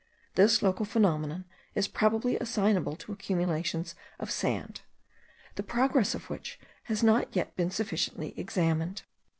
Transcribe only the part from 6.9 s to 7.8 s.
not yet been